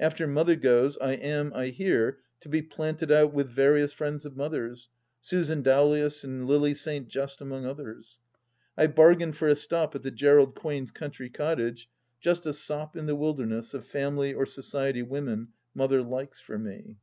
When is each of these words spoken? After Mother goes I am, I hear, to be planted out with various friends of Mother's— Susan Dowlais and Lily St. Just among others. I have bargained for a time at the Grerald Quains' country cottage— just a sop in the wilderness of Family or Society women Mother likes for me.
After 0.00 0.26
Mother 0.26 0.56
goes 0.56 0.96
I 1.02 1.12
am, 1.16 1.52
I 1.54 1.66
hear, 1.66 2.20
to 2.40 2.48
be 2.48 2.62
planted 2.62 3.12
out 3.12 3.34
with 3.34 3.50
various 3.50 3.92
friends 3.92 4.24
of 4.24 4.34
Mother's— 4.34 4.88
Susan 5.20 5.62
Dowlais 5.62 6.24
and 6.24 6.46
Lily 6.46 6.72
St. 6.72 7.08
Just 7.08 7.42
among 7.42 7.66
others. 7.66 8.18
I 8.78 8.82
have 8.86 8.94
bargained 8.94 9.36
for 9.36 9.48
a 9.48 9.54
time 9.54 9.90
at 9.94 10.00
the 10.00 10.10
Grerald 10.10 10.54
Quains' 10.54 10.92
country 10.94 11.28
cottage— 11.28 11.90
just 12.26 12.46
a 12.46 12.54
sop 12.54 12.96
in 12.96 13.04
the 13.04 13.14
wilderness 13.16 13.74
of 13.74 13.84
Family 13.84 14.32
or 14.32 14.46
Society 14.46 15.02
women 15.02 15.48
Mother 15.74 16.00
likes 16.02 16.40
for 16.40 16.58
me. 16.58 16.96